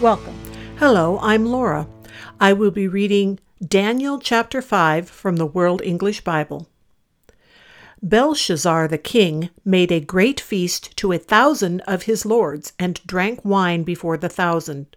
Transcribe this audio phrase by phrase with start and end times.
[0.00, 0.38] Welcome.
[0.78, 1.88] Hello, I'm Laura.
[2.38, 6.68] I will be reading Daniel chapter 5 from the World English Bible.
[8.02, 13.42] Belshazzar the king made a great feast to a thousand of his lords and drank
[13.42, 14.94] wine before the thousand.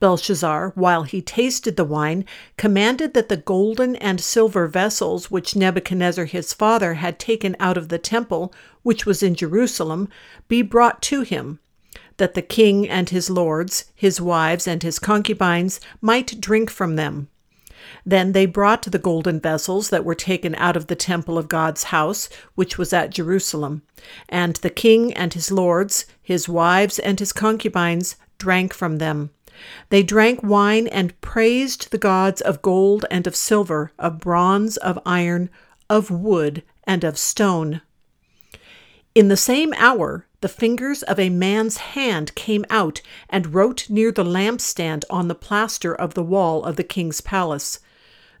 [0.00, 2.24] Belshazzar, while he tasted the wine,
[2.56, 7.90] commanded that the golden and silver vessels which Nebuchadnezzar his father had taken out of
[7.90, 8.50] the temple,
[8.82, 10.08] which was in Jerusalem,
[10.48, 11.60] be brought to him,
[12.16, 17.28] that the king and his lords, his wives, and his concubines might drink from them.
[18.04, 21.84] Then they brought the golden vessels that were taken out of the temple of God's
[21.84, 23.82] house, which was at Jerusalem.
[24.28, 29.30] And the king and his lords, his wives, and his concubines drank from them.
[29.88, 34.98] They drank wine and praised the gods of gold and of silver, of bronze, of
[35.06, 35.48] iron,
[35.88, 37.80] of wood, and of stone.
[39.14, 44.12] In the same hour, the fingers of a man's hand came out and wrote near
[44.12, 47.80] the lampstand on the plaster of the wall of the king's palace.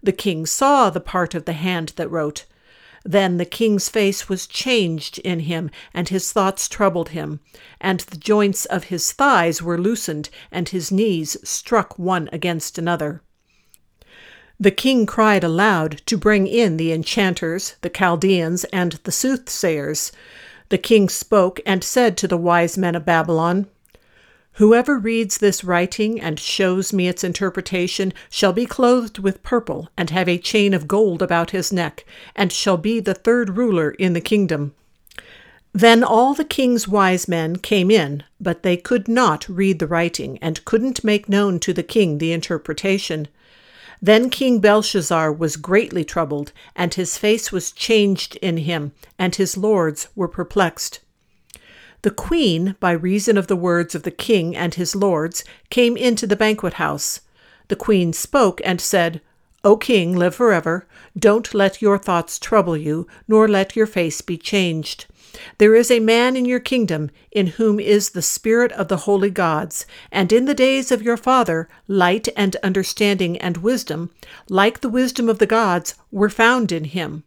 [0.02, 2.44] The king saw the part of the hand that wrote.
[3.04, 7.40] Then the king's face was changed in him, and his thoughts troubled him.
[7.80, 13.22] And the joints of his thighs were loosened, and his knees struck one against another.
[14.58, 20.12] The king cried aloud to bring in the enchanters, the Chaldeans, and the soothsayers.
[20.68, 23.66] The king spoke and said to the wise men of Babylon,
[24.54, 30.08] Whoever reads this writing and shows me its interpretation shall be clothed with purple and
[30.08, 34.14] have a chain of gold about his neck, and shall be the third ruler in
[34.14, 34.74] the kingdom.
[35.74, 40.38] Then all the king's wise men came in, but they could not read the writing,
[40.40, 43.28] and couldn't make known to the king the interpretation.
[44.02, 49.56] Then King Belshazzar was greatly troubled, and his face was changed in him, and his
[49.56, 51.00] lords were perplexed.
[52.02, 56.26] The queen, by reason of the words of the king and his lords, came into
[56.26, 57.20] the banquet house.
[57.68, 59.20] The queen spoke and said,
[59.64, 60.86] O king, live forever.
[61.18, 65.06] Don't let your thoughts trouble you, nor let your face be changed.
[65.58, 69.30] There is a man in your kingdom in whom is the spirit of the holy
[69.30, 74.10] gods, and in the days of your father light and understanding and wisdom,
[74.48, 77.24] like the wisdom of the gods, were found in him.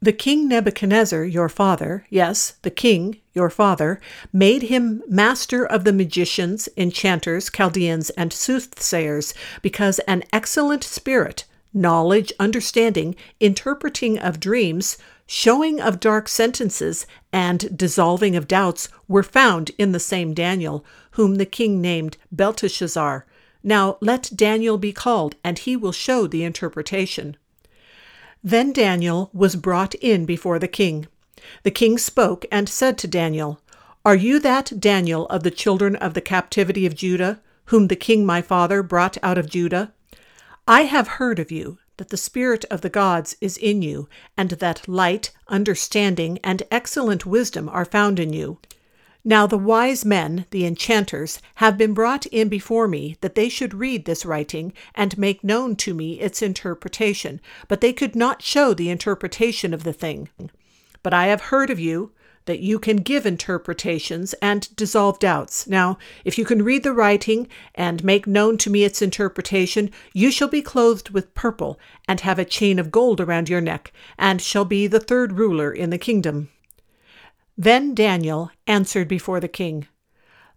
[0.00, 4.00] The king Nebuchadnezzar, your father, yes, the king, your father,
[4.32, 12.32] made him master of the magicians, enchanters, Chaldeans, and soothsayers, because an excellent spirit, knowledge,
[12.38, 14.98] understanding, interpreting of dreams,
[15.30, 21.34] showing of dark sentences, and dissolving of doubts were found in the same Daniel, whom
[21.34, 23.26] the king named Belteshazzar.
[23.62, 27.36] Now let Daniel be called, and he will show the interpretation.
[28.42, 31.06] Then Daniel was brought in before the king.
[31.62, 33.60] The king spoke and said to Daniel,
[34.06, 38.24] Are you that Daniel of the children of the captivity of Judah, whom the king
[38.24, 39.92] my father brought out of Judah?
[40.66, 44.50] I have heard of you that the Spirit of the gods is in you, and
[44.50, 48.58] that light, understanding, and excellent wisdom are found in you.
[49.24, 53.74] Now the wise men, the enchanters, have been brought in before me, that they should
[53.74, 58.72] read this writing, and make known to me its interpretation, but they could not show
[58.72, 60.30] the interpretation of the thing.
[61.02, 62.12] But I have heard of you,
[62.48, 65.66] that you can give interpretations and dissolve doubts.
[65.66, 70.30] Now, if you can read the writing and make known to me its interpretation, you
[70.30, 71.78] shall be clothed with purple,
[72.08, 75.70] and have a chain of gold around your neck, and shall be the third ruler
[75.70, 76.48] in the kingdom.
[77.56, 79.86] Then Daniel answered before the king,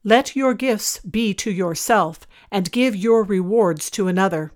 [0.05, 4.53] Let your gifts be to yourself, and give your rewards to another.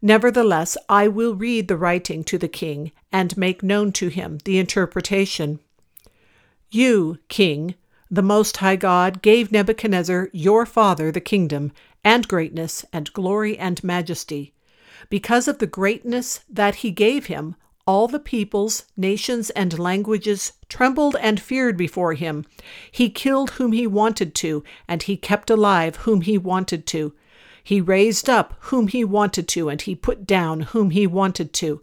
[0.00, 4.60] Nevertheless, I will read the writing to the king, and make known to him the
[4.60, 5.58] interpretation.
[6.72, 7.74] You, king,
[8.08, 11.72] the Most High God, gave Nebuchadnezzar your father the kingdom,
[12.04, 14.54] and greatness, and glory, and majesty.
[15.08, 17.56] Because of the greatness that he gave him,
[17.88, 22.46] all the peoples, nations, and languages trembled and feared before him.
[22.92, 27.12] He killed whom he wanted to, and he kept alive whom he wanted to.
[27.64, 31.82] He raised up whom he wanted to, and he put down whom he wanted to.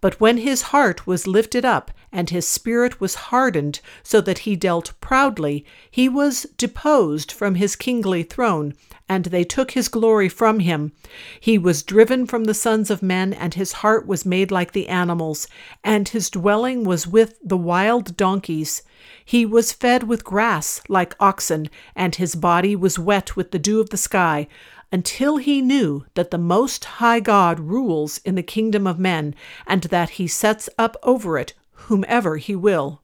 [0.00, 4.56] But when his heart was lifted up, and his spirit was hardened, so that he
[4.56, 8.72] dealt proudly, he was deposed from his kingly throne,
[9.06, 10.92] and they took his glory from him.
[11.38, 14.88] He was driven from the sons of men, and his heart was made like the
[14.88, 15.46] animals,
[15.84, 18.82] and his dwelling was with the wild donkeys.
[19.22, 23.78] He was fed with grass like oxen, and his body was wet with the dew
[23.78, 24.48] of the sky
[24.90, 29.34] until he knew that the Most High God rules in the kingdom of men,
[29.66, 33.02] and that he sets up over it whomever he will.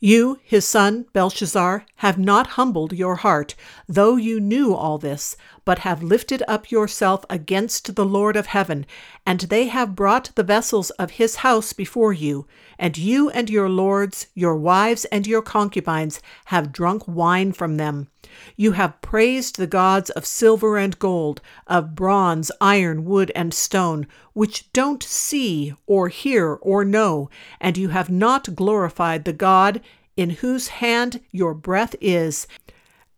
[0.00, 3.54] You, his son, Belshazzar, have not humbled your heart,
[3.88, 8.84] though you knew all this, but have lifted up yourself against the Lord of heaven,
[9.24, 12.46] and they have brought the vessels of his house before you,
[12.78, 18.08] and you and your lords, your wives, and your concubines have drunk wine from them.
[18.56, 24.06] You have praised the gods of silver and gold, of bronze, iron, wood, and stone,
[24.32, 27.30] which don't see, or hear, or know,
[27.60, 29.80] and you have not glorified the God
[30.16, 32.46] in whose hand your breath is,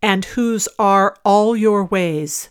[0.04, 2.50] and whose are all your ways.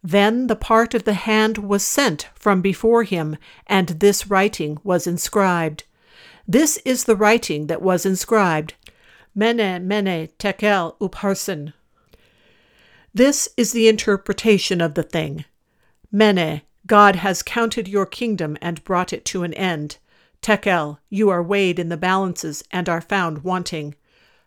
[0.00, 3.36] Then the part of the hand was sent from before him,
[3.66, 5.82] and this writing was inscribed.
[6.46, 8.74] This is the writing that was inscribed
[9.34, 11.72] Mene, Mene, Tekel, Upharsin.
[13.12, 15.44] This is the interpretation of the thing.
[16.12, 19.98] Mene, God has counted your kingdom and brought it to an end.
[20.40, 23.96] Tekel, you are weighed in the balances and are found wanting.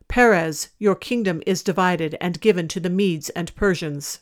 [0.07, 4.19] Peres, your kingdom is divided and given to the Medes and Persians.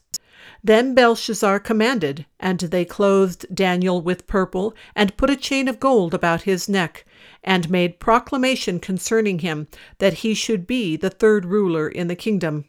[0.64, 6.14] Then Belshazzar commanded, and they clothed Daniel with purple, and put a chain of gold
[6.14, 7.06] about his neck,
[7.44, 9.68] and made proclamation concerning him
[10.00, 12.66] that he should be the third ruler in the kingdom.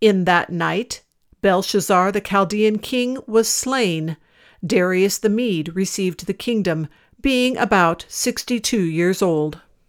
[0.00, 1.02] In that night,
[1.42, 4.16] Belshazzar the Chaldean king was slain.
[4.64, 6.88] Darius the Mede received the kingdom,
[7.20, 9.60] being about 62 years old.